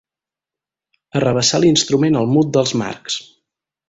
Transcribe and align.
Arrabassar 1.19 1.59
l'instrument 1.63 2.17
al 2.21 2.31
mut 2.31 2.49
dels 2.57 2.73
Marx. 2.81 3.19